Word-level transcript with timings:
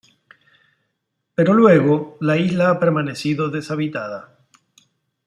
Pero 1.35 1.53
luego, 1.53 2.17
la 2.21 2.35
isla 2.35 2.71
ha 2.71 2.79
permanecido 2.79 3.49
deshabitada. 3.49 4.35